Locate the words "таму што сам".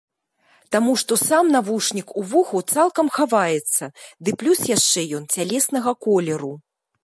0.75-1.51